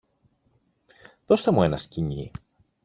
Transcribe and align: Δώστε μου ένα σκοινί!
Δώστε 1.25 1.51
μου 1.51 1.63
ένα 1.63 1.77
σκοινί! 1.77 2.31